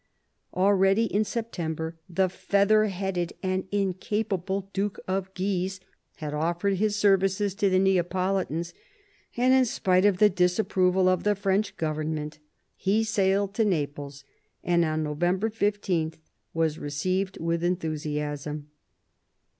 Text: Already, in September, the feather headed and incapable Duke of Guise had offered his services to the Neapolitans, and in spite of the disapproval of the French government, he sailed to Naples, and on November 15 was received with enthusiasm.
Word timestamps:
Already, 0.55 1.03
in 1.03 1.23
September, 1.23 1.95
the 2.09 2.27
feather 2.27 2.85
headed 2.85 3.33
and 3.43 3.67
incapable 3.71 4.71
Duke 4.73 4.99
of 5.07 5.31
Guise 5.35 5.79
had 6.15 6.33
offered 6.33 6.77
his 6.77 6.95
services 6.95 7.53
to 7.53 7.69
the 7.69 7.77
Neapolitans, 7.77 8.73
and 9.37 9.53
in 9.53 9.63
spite 9.63 10.03
of 10.05 10.17
the 10.17 10.27
disapproval 10.27 11.07
of 11.07 11.21
the 11.23 11.35
French 11.35 11.77
government, 11.77 12.39
he 12.75 13.03
sailed 13.03 13.53
to 13.53 13.63
Naples, 13.63 14.23
and 14.63 14.83
on 14.83 15.03
November 15.03 15.51
15 15.51 16.15
was 16.51 16.79
received 16.79 17.39
with 17.39 17.63
enthusiasm. 17.63 18.71